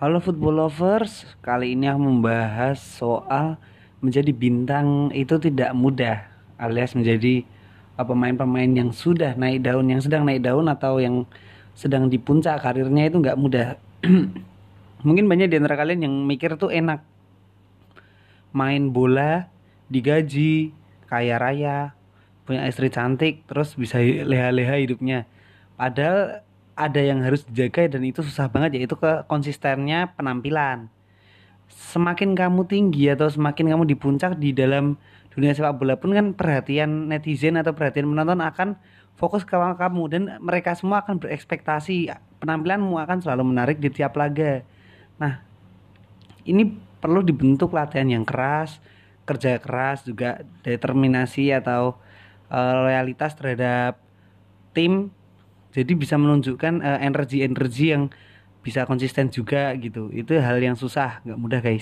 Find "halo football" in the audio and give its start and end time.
0.00-0.64